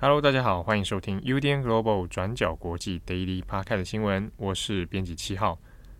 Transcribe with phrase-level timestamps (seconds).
[0.00, 5.58] Hello，大家好，欢迎收听 UDN Global 转角国际 Daily Podcast 新闻，我是编辑七号。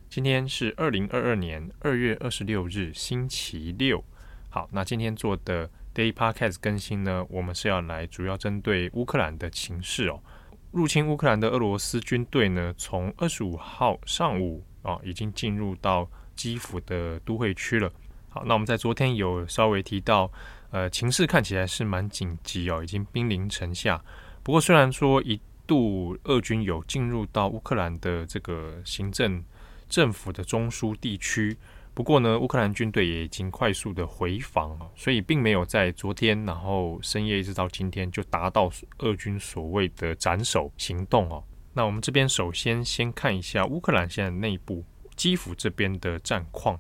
[0.09, 4.05] 今天是二零二二年二月二十六日，星期六。
[4.51, 10.23] 好，那今天做的 Daily Podcast 更新呢，我们是要来主要针对乌克兰的情势哦。
[10.71, 17.91] 入侵乌克兰的俄罗斯军队呢，从二十五号上午啊、已经进入到基辅的都会区了。
[18.29, 20.31] 好，那我们在昨天有稍微提到。
[20.71, 24.03] 呃，情势看起来是蛮紧急哦，已经兵临城下。
[24.43, 29.43] 不过，虽然说一度俄军有进入到乌克兰的这个行政
[29.89, 31.57] 政府的中枢地区，
[31.95, 41.43] 不过呢，乌克兰军队也已经快速的回防，所以并没有在昨天，然后深夜一直到今天就达到俄军所谓的斩首行动哦。
[41.73, 44.85] 那我们这边首先先看一下乌克兰现在内部
[45.17, 46.79] 基辅这边的战况。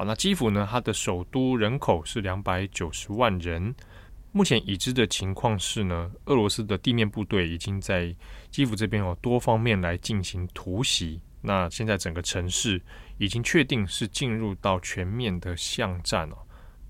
[0.00, 0.66] 好，那基辅呢？
[0.70, 3.74] 它的首都人口是两百九十万人。
[4.32, 8.16] 目前已知的情况是呢，俄罗斯的地面部队已经在
[8.50, 11.20] 基辅这边有多方面来进行突袭。
[11.42, 12.80] 那现在整个城市
[13.18, 16.38] 已经确定是进入到全面的巷战了。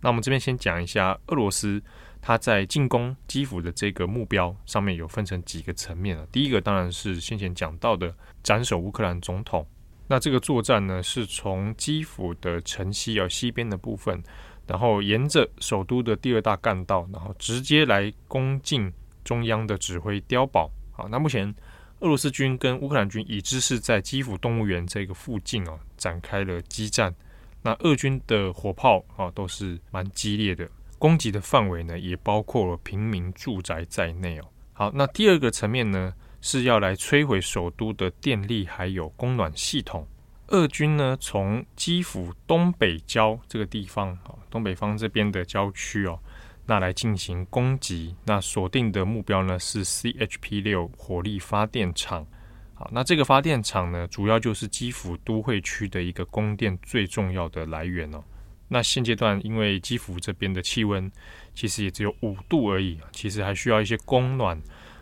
[0.01, 1.83] 那我们这边先讲一下俄罗斯
[2.23, 6.25] 它在进攻基辅的这个目标上面有分成几个层面了。
[6.31, 8.15] 第一个当然是先前讲到的
[8.45, 9.67] 斩首乌克兰总统。
[10.11, 14.21] 那这个作战呢，是从基辅的城西啊西边的部分，
[14.67, 20.69] 然后沿着首都的第二大干道，然后直接来攻进中央的指挥碉堡。
[20.91, 21.55] 好，那目前
[22.01, 27.15] 俄罗斯军跟乌克兰军已知是在基辅动物园这个附近哦展开了激战。
[27.63, 34.45] 那俄军的火炮啊都是蛮激烈的，攻击的范围呢也包括了平民住宅在内哦。
[34.73, 36.13] 好，那第二个层面呢？
[36.41, 40.07] 是要来摧毁首都的电力还有供暖系统。
[40.49, 44.19] 俄军呢，从基辅东北郊这个地方，
[44.51, 46.19] 东北方这边的郊区哦，
[46.67, 48.17] 那来进行攻击。
[48.25, 52.27] 那锁定的目标呢是 CHP 六火力发电厂。
[52.75, 58.25] 好，那这个发电厂呢，主要就是基辅都会区的一个供电最重要的来源哦。
[58.67, 61.11] 那现阶段，因为基辅这边的气温
[61.55, 64.61] 其实也只有五度而已，其实还需要一些供暖。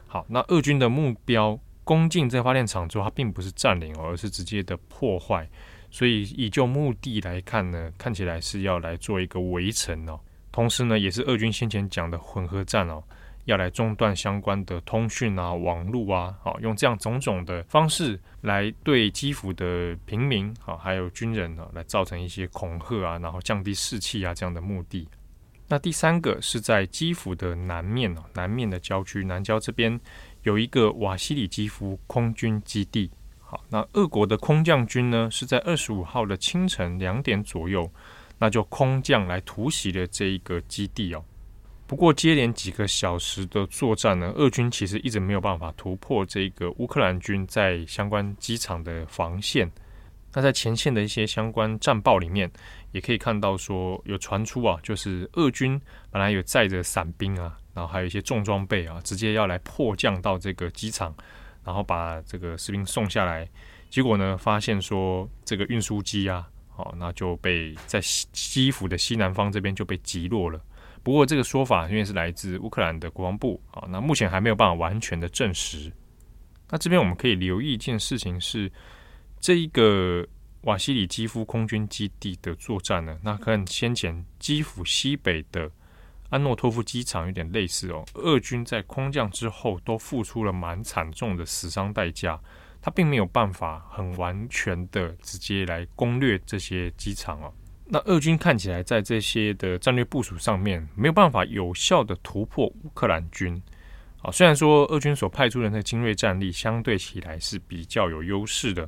[0.09, 5.49] 好，那俄军的目标攻进这发电厂之后，它并不是占领哦，而是直接的破坏。
[5.91, 10.19] 所以以就目的来看呢，看起来是要来做一个围城哦。
[10.51, 13.03] 同时呢，也是俄军先前讲的混合战哦，
[13.45, 25.09] 要来中断相关的通讯啊、网络啊，好，用这样种种的方式来对基辅的平民啊，还有军人啊，来造成一些恐吓啊，然后降低士气啊这样的目的。
[25.69, 30.01] 那第三个是在基辅的南面哦，南面的郊区南郊这边
[30.43, 33.11] 有一个瓦西里基夫空军基地。
[33.39, 37.91] 好，那俄国的空降军呢是在二十五号的清晨两点左右，
[38.39, 41.23] 那就空降来突袭了这一个基地哦。
[41.87, 49.71] 不过接连几个小时的作战呢，俄军其实一直没有办法突破这个乌克兰军在相关机场的防线。
[50.35, 52.51] 那在前线的一些相关战报里面，
[52.93, 61.15] 也可以看到说有传出啊，就是俄军本来有载着伞兵啊，然后还有一些重装备啊，直接要来迫降到这个机场，
[61.65, 63.49] 然后把这个士兵送下来。
[63.91, 70.61] 结果呢，发现说这个运输机啊，哦，那就被在西基辅的西南方这边就被击落了。
[71.03, 75.93] 不过这个说法因为是来自乌克兰的国防部啊，那目前还没有办法完全的证实。
[76.71, 78.71] 那这边我们可以留意一件事情是。
[79.41, 80.27] 这一个
[80.63, 85.71] 瓦西里基夫空军基地的作战呢，那跟先前基辅西北的
[86.31, 88.05] 安诺托夫机场有点类似哦。
[88.15, 92.39] 俄军在空降之后都付出了蛮惨重的死伤代价，
[92.83, 97.53] 他并没有办法很完全的直接来攻略这些机场哦。
[97.87, 103.63] 那俄军看起来在这些的战略部署上面没有办法有效的突破乌克兰军。
[104.21, 108.87] 啊，虽然说俄军所派出的那精锐战力相对起来是比较有优势的。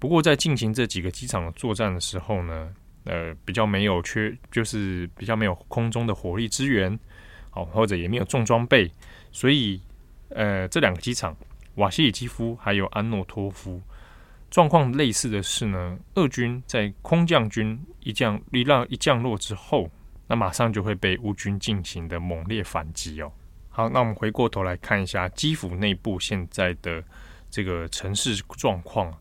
[0.00, 2.72] 不过，在进行这几个机场的作战的时候呢，
[3.04, 6.98] 呃，比较没有缺，就是比较没有空中的火力支援，
[7.50, 8.90] 好，或者也没有重装备，
[9.30, 9.78] 所以，
[10.30, 11.36] 呃，这两个机场，
[11.74, 13.78] 瓦西里基夫还有安诺托夫，
[14.50, 19.90] 状况类似的是呢，俄军在空降军一降一浪一降落之后，
[20.26, 23.30] 那马上就会被乌军进行的猛烈反击哦。
[23.68, 27.04] 好，那我们回过头来看一下基辅内部现在的
[27.50, 29.14] 这个城市状况。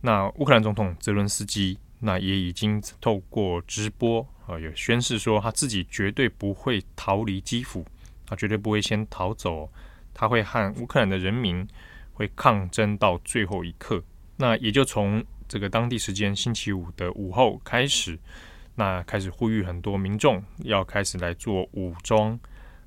[0.00, 7.84] 那乌克兰总统泽伦斯基那也已经透过直播啊，有宣示说他自己绝对不会逃离基辅，
[8.26, 9.70] 他绝对不会先逃走，
[10.14, 11.66] 他会和乌克兰的人民
[12.12, 14.02] 会抗争到最后一刻。
[14.36, 18.18] 那也就从这个当地时间星期五的午后开始，
[18.74, 22.38] 那开始呼吁很多民众要开始来做武装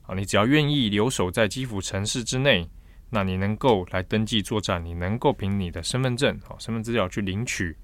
[0.04, 2.70] 啊，你只要愿意留守在基辅城市之内，
[3.10, 7.76] 那你能够来登记作战，你能够凭你的身份证、好身份资料去领取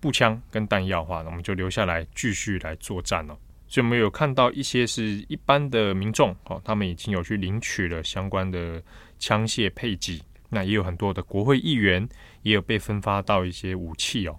[0.00, 3.38] 步枪跟弹药的话，那我们就留下来继续来作战了。
[3.68, 8.82] 所以我们有看到一些是一般的民众，哦，他们已经有去领取了相关的
[9.18, 10.20] 枪械配给，
[10.50, 12.06] 那也有很多的国会议员
[12.42, 14.38] 也有被分发到一些武器哦。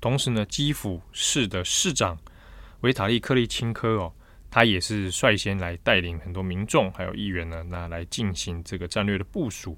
[0.00, 2.18] 同时呢，基辅市的市长
[2.80, 4.12] 维塔利·克利钦科哦，
[4.54, 9.76] 他也是率先来带领很多民众还有议员呢，那来进行这个战略的部署。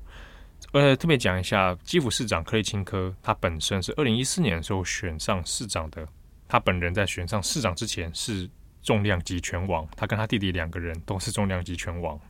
[0.73, 6.07] 呃，特别讲一下，基辅市长克利钦科，他本身是二零一四年的时候选上市长的。
[6.47, 8.47] 他本人在选上市长之前是
[8.83, 12.21] 重量级拳王，他跟他弟弟两个人都是重量级拳王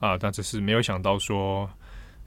[0.00, 0.18] 啊。
[0.18, 1.70] 但只是没有想到说，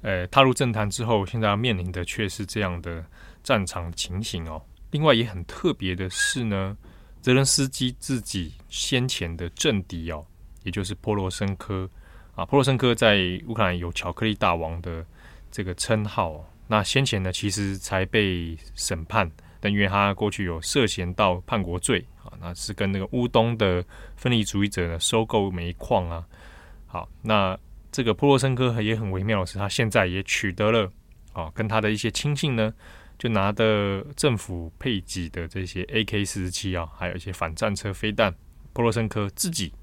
[0.04, 3.04] 呃，踏入政坛之后，现在要面临的却是这样的
[3.44, 4.62] 战场情形哦。
[4.92, 6.78] 另外也很特别的是呢，
[7.26, 10.24] 泽伦斯基自己先前的政敌哦，
[10.62, 11.90] 也就是波罗申科
[12.36, 13.18] 啊，波罗申科在
[13.48, 15.04] 乌克兰有“巧克力大王”的
[15.50, 16.48] 这个称号。
[16.68, 19.28] 那先前呢，其实才被审判，
[19.60, 23.84] 但因为他过去有涉嫌到叛国罪啊，那是跟那个乌东的
[24.16, 26.24] 分离主义者呢收购煤矿啊。
[26.86, 27.58] 好，那
[27.92, 30.92] 这个波罗申科也很微妙的是，他现在也取得了
[31.34, 32.72] 啊，跟他的一些亲信呢。
[33.18, 38.34] 就拿的政府配给的这些 AK 四十七啊，还有一些反战车飞弹，
[38.74, 39.74] 波罗申科自己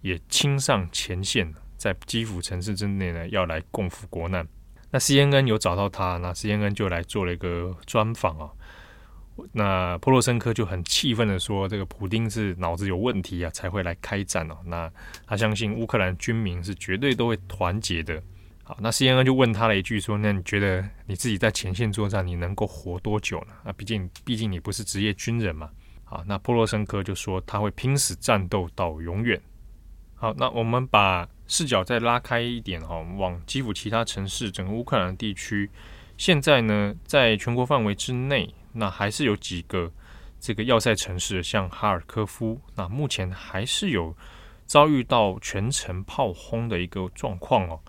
[0.00, 4.46] 也亲上前线，在基辅城市之内呢，要来共赴国难。
[4.90, 8.50] 那 CNN 有找到他，那 CNN 就来做了一个专访啊。
[9.52, 14.92] 那波罗申科就很气愤的说：“这个普丁是脑子有问题啊，才会来开战哦。”那
[15.26, 18.22] 他相信乌克兰军民是绝对都会团结的。
[18.64, 23.54] 好，那 CNN 就问他了一句说：“那你觉得你自己在前线作战，你能够活多久呢？
[23.64, 25.68] 啊，毕竟毕竟你不是职业军人嘛。”
[26.04, 29.40] 好，那波罗申科就说他会拼死战斗到永远。
[30.14, 35.68] 好，那我们把视角再拉开一点哈，往基辅其他城市，整个乌克兰地区，
[36.16, 39.90] 现在呢，在全国范围之内，那还是有几个
[40.38, 44.14] 这个要塞城市，像哈尔科夫，那目前还是有
[44.66, 47.80] 遭遇到全城炮轰的一个状况哦。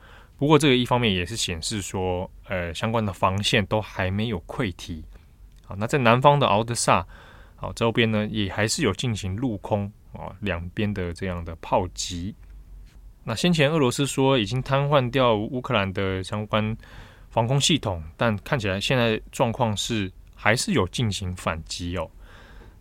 [0.43, 5.01] 不过，这个一方面也是显示说，呃，相关的防线都还没有溃堤。
[5.63, 7.07] 好，那在南方的敖德萨，
[7.55, 12.35] 好，周边呢也还是有进行陆空啊两边的这样的炮击。
[13.23, 16.75] 那先前俄罗斯说已经瘫痪掉乌克兰的相关
[17.29, 22.11] 防空系统，但看起来现在状况是还是有进行反击哦。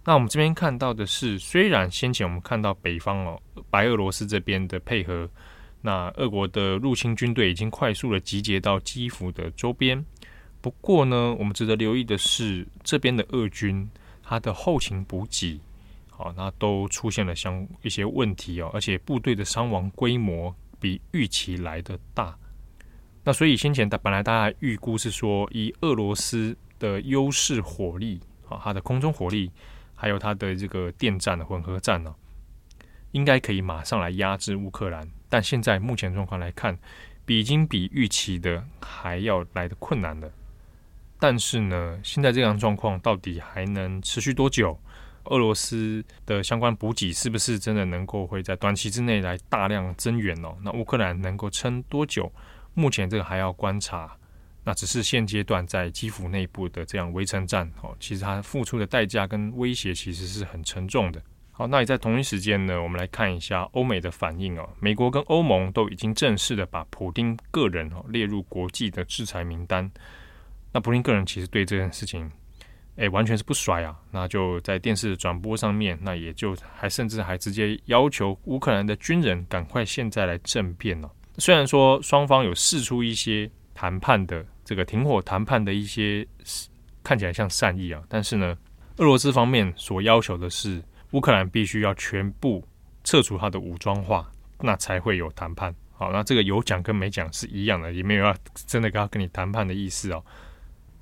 [0.04, 5.30] 那我们这边看到的是，虽然先前我们看到北方哦白俄罗斯这边的配合。
[5.82, 10.04] 那俄国的入侵军队已经快速的集结到基辅的周边，
[10.60, 13.90] 不过呢，我们值得留意的是，这边的俄军
[14.22, 15.60] 他的后勤补给，
[16.08, 22.38] 好，那都出现了相一些问题哦，而且部队的伤亡规模比预期来的大。
[23.24, 29.50] 那所以先前的本来大家预估是说，以俄罗斯的优势火力啊，它的空中火力，
[29.94, 32.14] 还有它的这个电战的混合战呢，
[33.12, 35.08] 应该可以马上来压制乌克兰。
[35.28, 36.76] 但现在目前状况来看，
[37.24, 40.30] 比已经比预期的还要来的困难了。
[41.18, 44.78] 但是呢，现在这样状况到底还能持续多久？
[45.26, 50.56] 俄罗斯的相关补给是不是真的能够会在短期之内来大量增援哦？
[50.62, 52.32] 那乌克兰能够撑多久？
[52.74, 54.16] 目前这个还要观察。
[54.64, 61.22] 那只是现阶段在基辅内部的这样围城战哦，其实它付出的代价跟威胁其实是很沉重的。
[61.54, 64.66] 好，那也在同一时间呢，我们来看一下欧美的反应哦。
[64.80, 69.88] 美国跟欧盟都已经正式的把普丁个人哦列入国际的制裁名单。
[70.72, 72.28] 那普丁个人其实对这件事情，
[72.96, 73.94] 哎，完全是不甩啊。
[74.10, 81.10] 那就在电视转播上面，那也就还甚至还直接要求乌克兰的军人赶快现在来政变了。
[81.36, 86.26] 虽然说双方有试出一些谈判的这个停火谈判的一些
[87.04, 88.56] 看起来像善意啊，但是呢，
[88.96, 90.82] 俄罗斯方面所要求的是。
[91.12, 92.62] 乌克兰必须要全部
[93.04, 95.74] 撤除他的武装化，那才会有谈判。
[95.92, 100.24] 好，那这个有讲跟没讲是一样的，也没有要真的跟他跟你谈判的意思哦。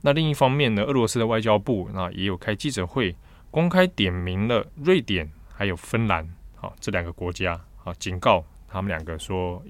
[0.02, 3.14] 那另一方面呢，俄罗斯的外交部那也有开记者会，
[3.50, 9.62] 公开点名了瑞典还有芬兰，好，这两个国家，好，警告他们两个说，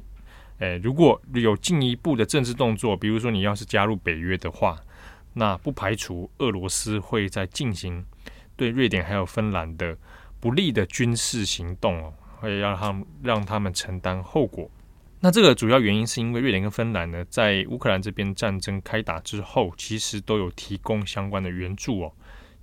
[0.58, 4.78] 诶，如果有进一步的政治动作，比如说你要是加入北约的话，
[5.34, 8.04] 那不排除俄罗斯会再进行
[8.56, 9.96] 对瑞典还有芬兰的。
[10.40, 14.68] 不利的军事行动哦，会让他们让他们承担后果。
[15.20, 22.12] 那这个主要原因是因为瑞典跟芬兰呢，在乌克兰这边战争开打之后，其实都有提供相关的援助哦。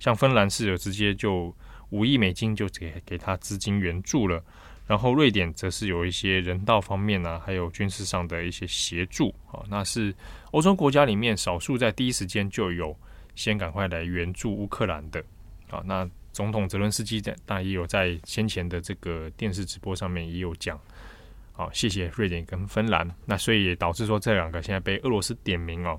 [0.00, 1.54] 像芬兰是有直接就
[1.90, 4.42] 五亿美金就给给他资金援助了。
[4.88, 10.14] 然后瑞典则是有一些人道方面呢、啊，还有军事上的一些协助啊，那是
[10.50, 12.96] 欧洲国家里面少数在第一时间就有
[13.34, 15.22] 先赶快来援助乌克兰的
[15.70, 15.82] 啊。
[15.84, 16.08] 那
[16.38, 20.78] 总统泽伦斯基在当然也有在先前的这个电视直播上面也有讲，
[21.50, 23.12] 好，谢谢瑞典跟芬兰。
[23.26, 25.98] 那所以也导致说这两个现在被俄罗斯点名哦。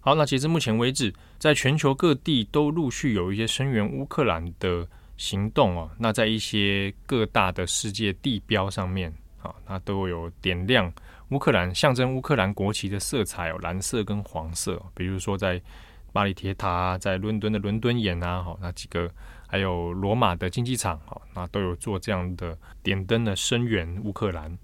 [0.00, 4.84] 好，那截至目前为止，在全球各地都陆续有一些声援乌克兰的。
[5.20, 10.92] 行动哦，那在一些各大的世界地标上面啊，那都有点亮
[11.30, 14.80] 乌克兰象征乌克兰国旗的色彩哦，蓝色跟黄色。
[14.94, 15.60] 比如说在
[16.12, 19.10] 巴黎铁塔，在伦敦的伦敦眼啊，好那几个，
[19.46, 24.56] 还有罗马的竞技场，好那都有做这样的点灯的声援乌克兰。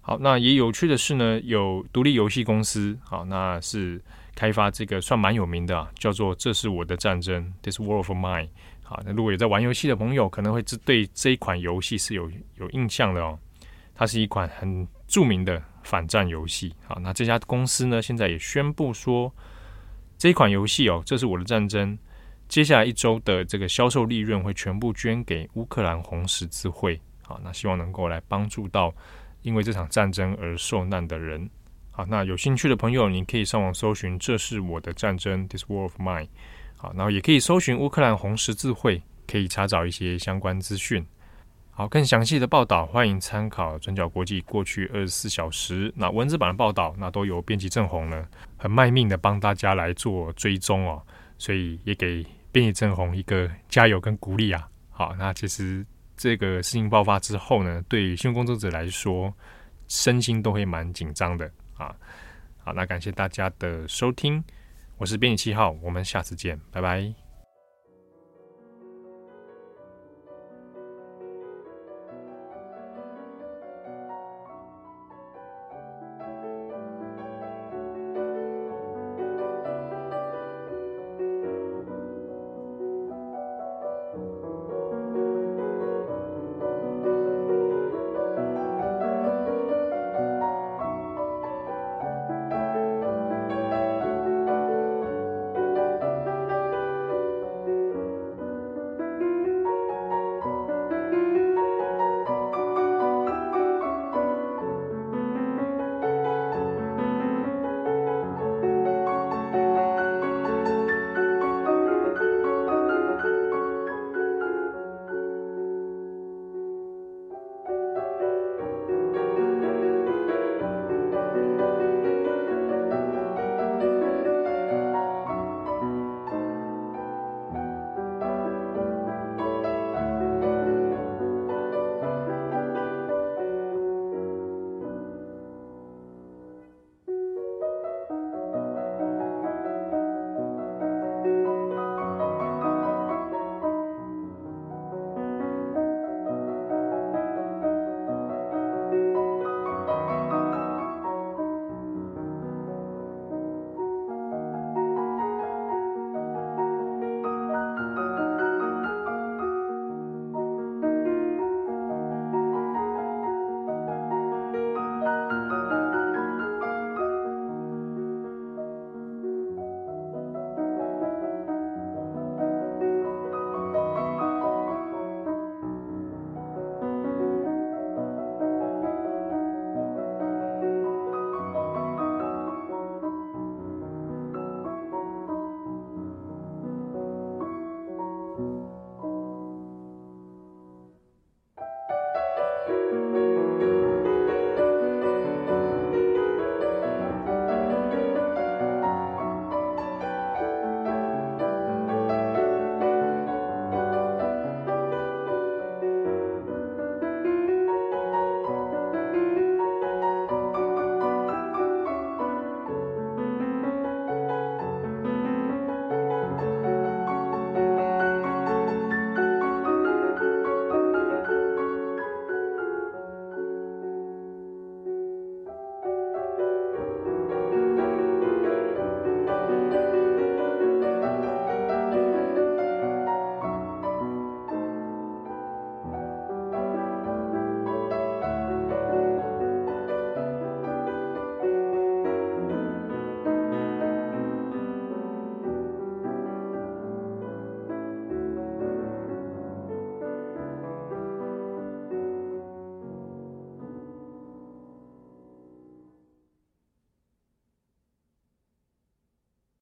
[0.00, 4.00] 好，那也有趣的是呢，有独立游戏公司，好那是
[4.36, 8.48] 开发这个算蛮有名的，叫做《这是我的战争》，This War of Mine。
[8.84, 13.36] 好，那如果有在玩游戏的朋友，可能会对这一款游戏是有有印象的哦。
[13.96, 16.72] 它是一款很著名的反战游戏。
[16.86, 19.34] 好，那这家公司呢，现在也宣布说，
[20.18, 21.98] 这一款游戏哦，这是我的战争。
[22.48, 27.00] 接下来一周的这个销售利润会全部捐给乌克兰红十字会。
[27.22, 28.94] 好，那希望能够来帮助到
[29.42, 31.50] 因为这场战争而受难的人。
[31.90, 36.28] 好，那有兴趣的朋友，你可以上网搜寻“这是我的战争 ”，This War of Mine。
[36.76, 41.04] 好，然后也可以搜寻乌克兰红十字会，可以查找一些相关资讯。
[41.78, 51.02] 好，更详细的报道，欢迎参考转角国际过去二十四小时那文字版的报道，那都由编辑郑红呢很卖命的帮大家来做追踪哦，
[51.36, 54.66] 所以也给编辑郑红一个加油跟鼓励啊。
[54.88, 55.84] 好，那其实
[56.16, 59.30] 这个事情爆发之后呢，对新闻工作者来说，
[59.86, 61.44] 身心都会蛮紧张的
[61.76, 61.94] 啊。
[62.64, 64.42] 好，那感谢大家的收听。
[64.96, 67.25] 我是编辑七号，我们下次见，拜拜。